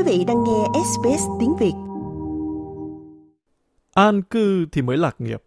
[0.00, 1.72] Quý vị đang nghe SBS tiếng Việt.
[3.94, 5.42] An cư thì mới lạc nghiệp.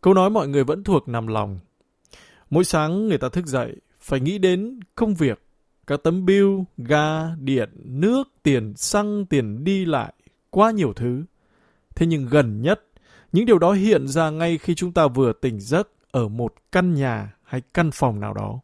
[0.00, 1.58] Câu nói mọi người vẫn thuộc nằm lòng.
[2.50, 5.42] Mỗi sáng người ta thức dậy, phải nghĩ đến công việc,
[5.86, 10.12] các tấm bill, ga, điện, nước, tiền xăng, tiền đi lại,
[10.50, 11.24] quá nhiều thứ.
[11.94, 12.84] Thế nhưng gần nhất,
[13.32, 16.94] những điều đó hiện ra ngay khi chúng ta vừa tỉnh giấc ở một căn
[16.94, 18.60] nhà hay căn phòng nào đó.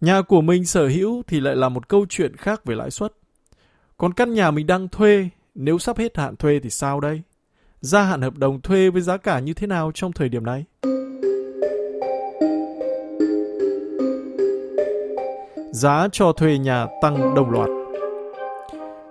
[0.00, 3.12] Nhà của mình sở hữu thì lại là một câu chuyện khác về lãi suất.
[4.02, 7.22] Còn căn nhà mình đang thuê, nếu sắp hết hạn thuê thì sao đây?
[7.80, 10.64] Gia hạn hợp đồng thuê với giá cả như thế nào trong thời điểm này?
[15.72, 17.68] Giá cho thuê nhà tăng đồng loạt.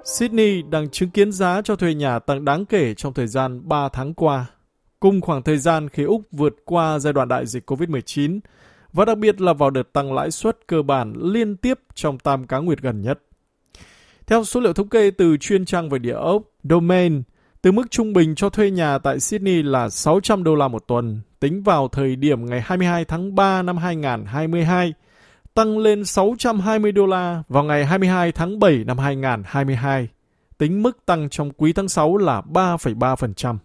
[0.05, 3.89] Sydney đang chứng kiến giá cho thuê nhà tăng đáng kể trong thời gian 3
[3.89, 4.45] tháng qua,
[4.99, 8.39] cùng khoảng thời gian khi Úc vượt qua giai đoạn đại dịch COVID-19
[8.93, 12.47] và đặc biệt là vào đợt tăng lãi suất cơ bản liên tiếp trong tam
[12.47, 13.19] cá nguyệt gần nhất.
[14.27, 17.23] Theo số liệu thống kê từ chuyên trang về địa ốc Domain,
[17.61, 21.21] từ mức trung bình cho thuê nhà tại Sydney là 600 đô la một tuần,
[21.39, 24.93] tính vào thời điểm ngày 22 tháng 3 năm 2022,
[25.53, 30.07] tăng lên 620 đô la vào ngày 22 tháng 7 năm 2022.
[30.57, 33.57] Tính mức tăng trong quý tháng 6 là 3,3%.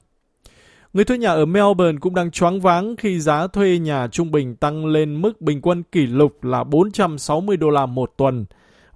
[0.92, 4.56] Người thuê nhà ở Melbourne cũng đang choáng váng khi giá thuê nhà trung bình
[4.56, 8.44] tăng lên mức bình quân kỷ lục là 460 đô la một tuần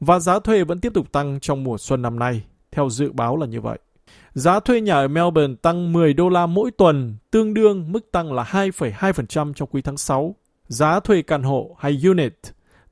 [0.00, 3.36] và giá thuê vẫn tiếp tục tăng trong mùa xuân năm nay, theo dự báo
[3.36, 3.78] là như vậy.
[4.34, 8.32] Giá thuê nhà ở Melbourne tăng 10 đô la mỗi tuần, tương đương mức tăng
[8.32, 10.34] là 2,2% trong quý tháng 6.
[10.68, 12.34] Giá thuê căn hộ hay unit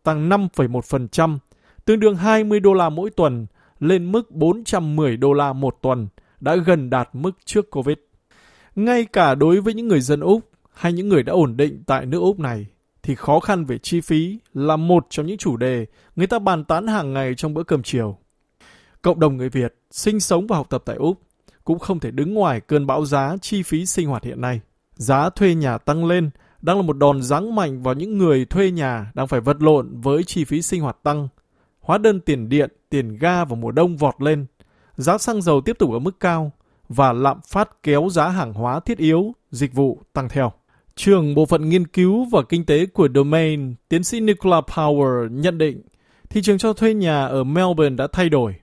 [0.02, 1.38] tăng 5,1%,
[1.84, 3.46] tương đương 20 đô la mỗi tuần,
[3.80, 6.08] lên mức 410 đô la một tuần,
[6.40, 7.96] đã gần đạt mức trước Covid.
[8.74, 10.40] Ngay cả đối với những người dân Úc
[10.74, 12.66] hay những người đã ổn định tại nước Úc này,
[13.08, 16.64] thì khó khăn về chi phí là một trong những chủ đề người ta bàn
[16.64, 18.18] tán hàng ngày trong bữa cơm chiều.
[19.02, 21.20] Cộng đồng người Việt sinh sống và học tập tại Úc
[21.64, 24.60] cũng không thể đứng ngoài cơn bão giá chi phí sinh hoạt hiện nay.
[24.94, 26.30] Giá thuê nhà tăng lên
[26.62, 30.00] đang là một đòn giáng mạnh vào những người thuê nhà đang phải vật lộn
[30.00, 31.28] với chi phí sinh hoạt tăng.
[31.80, 34.47] Hóa đơn tiền điện, tiền ga vào mùa đông vọt lên.
[34.97, 36.52] Giá xăng dầu tiếp tục ở mức cao
[36.88, 40.52] và lạm phát kéo giá hàng hóa thiết yếu, dịch vụ tăng theo.
[40.98, 45.59] Trưởng Bộ phận Nghiên cứu và Kinh tế của Domain, tiến sĩ Nicola Power nhận
[45.59, 45.82] định
[46.31, 48.54] thị trường cho thuê nhà ở Melbourne đã thay đổi.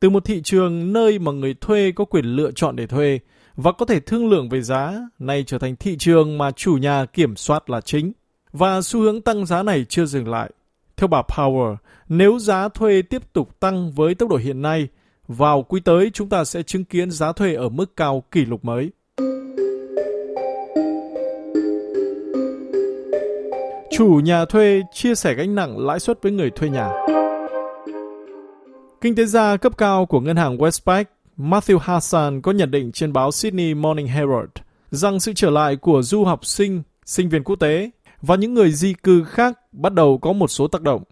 [0.00, 3.18] Từ một thị trường nơi mà người thuê có quyền lựa chọn để thuê
[3.56, 7.04] và có thể thương lượng về giá, nay trở thành thị trường mà chủ nhà
[7.04, 8.12] kiểm soát là chính.
[8.52, 10.50] Và xu hướng tăng giá này chưa dừng lại.
[10.96, 11.76] Theo bà Power,
[12.08, 14.88] nếu giá thuê tiếp tục tăng với tốc độ hiện nay,
[15.28, 18.64] vào quý tới chúng ta sẽ chứng kiến giá thuê ở mức cao kỷ lục
[18.64, 18.90] mới.
[23.90, 26.90] Chủ nhà thuê chia sẻ gánh nặng lãi suất với người thuê nhà.
[29.00, 31.04] Kinh tế gia cấp cao của ngân hàng Westpac,
[31.38, 34.50] Matthew Hassan có nhận định trên báo Sydney Morning Herald
[34.90, 37.90] rằng sự trở lại của du học sinh, sinh viên quốc tế
[38.22, 41.02] và những người di cư khác bắt đầu có một số tác động.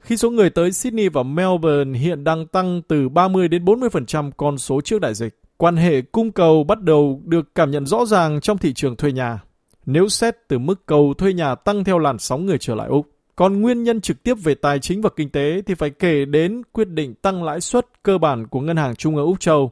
[0.00, 4.58] Khi số người tới Sydney và Melbourne hiện đang tăng từ 30 đến 40% con
[4.58, 8.40] số trước đại dịch, quan hệ cung cầu bắt đầu được cảm nhận rõ ràng
[8.40, 9.40] trong thị trường thuê nhà
[9.86, 13.06] nếu xét từ mức cầu thuê nhà tăng theo làn sóng người trở lại Úc.
[13.36, 16.62] Còn nguyên nhân trực tiếp về tài chính và kinh tế thì phải kể đến
[16.72, 19.70] quyết định tăng lãi suất cơ bản của Ngân hàng Trung ương Úc Châu,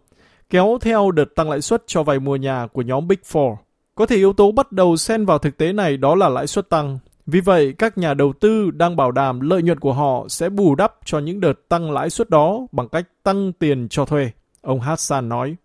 [0.51, 3.57] kéo theo đợt tăng lãi suất cho vay mua nhà của nhóm Big Four.
[3.95, 6.69] Có thể yếu tố bắt đầu xen vào thực tế này đó là lãi suất
[6.69, 6.99] tăng.
[7.27, 10.75] Vì vậy, các nhà đầu tư đang bảo đảm lợi nhuận của họ sẽ bù
[10.75, 14.31] đắp cho những đợt tăng lãi suất đó bằng cách tăng tiền cho thuê,
[14.61, 15.57] ông Hassan nói.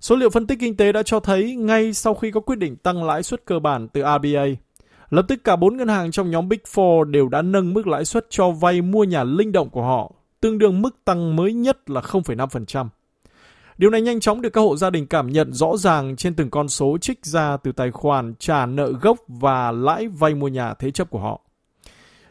[0.00, 2.76] Số liệu phân tích kinh tế đã cho thấy ngay sau khi có quyết định
[2.76, 4.44] tăng lãi suất cơ bản từ RBA,
[5.10, 8.04] lập tức cả bốn ngân hàng trong nhóm Big Four đều đã nâng mức lãi
[8.04, 11.90] suất cho vay mua nhà linh động của họ, tương đương mức tăng mới nhất
[11.90, 12.88] là 0,5%.
[13.78, 16.50] Điều này nhanh chóng được các hộ gia đình cảm nhận rõ ràng trên từng
[16.50, 20.74] con số trích ra từ tài khoản trả nợ gốc và lãi vay mua nhà
[20.74, 21.40] thế chấp của họ.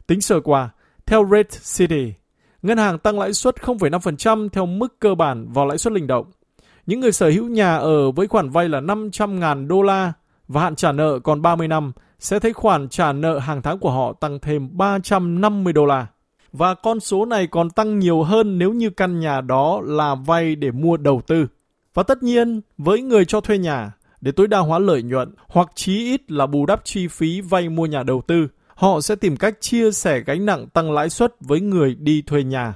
[0.07, 0.69] Tính sơ qua,
[1.05, 2.13] theo Red City,
[2.61, 6.25] ngân hàng tăng lãi suất 0,5% theo mức cơ bản vào lãi suất linh động
[6.87, 10.13] những người sở hữu nhà ở với khoản vay là 500.000 đô la
[10.47, 13.91] và hạn trả nợ còn 30 năm sẽ thấy khoản trả nợ hàng tháng của
[13.91, 16.07] họ tăng thêm 350 đô la.
[16.51, 20.55] Và con số này còn tăng nhiều hơn nếu như căn nhà đó là vay
[20.55, 21.47] để mua đầu tư.
[21.93, 23.91] Và tất nhiên, với người cho thuê nhà,
[24.21, 27.69] để tối đa hóa lợi nhuận hoặc chí ít là bù đắp chi phí vay
[27.69, 31.35] mua nhà đầu tư, họ sẽ tìm cách chia sẻ gánh nặng tăng lãi suất
[31.39, 32.73] với người đi thuê nhà.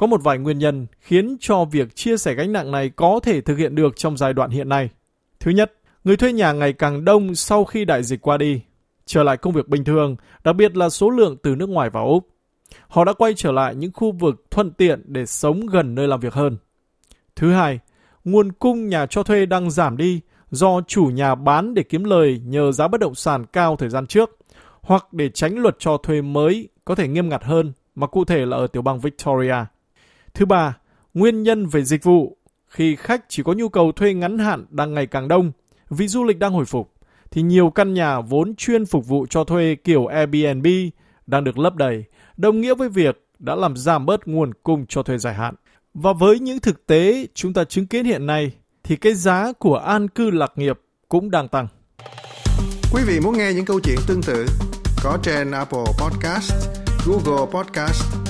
[0.00, 3.40] Có một vài nguyên nhân khiến cho việc chia sẻ gánh nặng này có thể
[3.40, 4.90] thực hiện được trong giai đoạn hiện nay.
[5.40, 5.72] Thứ nhất,
[6.04, 8.60] người thuê nhà ngày càng đông sau khi đại dịch qua đi,
[9.06, 12.06] trở lại công việc bình thường, đặc biệt là số lượng từ nước ngoài vào
[12.06, 12.28] Úc.
[12.88, 16.20] Họ đã quay trở lại những khu vực thuận tiện để sống gần nơi làm
[16.20, 16.56] việc hơn.
[17.36, 17.78] Thứ hai,
[18.24, 20.20] nguồn cung nhà cho thuê đang giảm đi
[20.50, 24.06] do chủ nhà bán để kiếm lời nhờ giá bất động sản cao thời gian
[24.06, 24.38] trước,
[24.80, 28.46] hoặc để tránh luật cho thuê mới có thể nghiêm ngặt hơn, mà cụ thể
[28.46, 29.56] là ở tiểu bang Victoria.
[30.34, 30.76] Thứ ba,
[31.14, 32.36] nguyên nhân về dịch vụ.
[32.68, 35.52] Khi khách chỉ có nhu cầu thuê ngắn hạn đang ngày càng đông,
[35.90, 36.92] vì du lịch đang hồi phục,
[37.30, 40.66] thì nhiều căn nhà vốn chuyên phục vụ cho thuê kiểu Airbnb
[41.26, 42.04] đang được lấp đầy,
[42.36, 45.54] đồng nghĩa với việc đã làm giảm bớt nguồn cung cho thuê dài hạn.
[45.94, 48.52] Và với những thực tế chúng ta chứng kiến hiện nay,
[48.84, 51.66] thì cái giá của an cư lạc nghiệp cũng đang tăng.
[52.92, 54.46] Quý vị muốn nghe những câu chuyện tương tự
[55.04, 56.52] có trên Apple Podcast,
[57.06, 58.29] Google Podcast,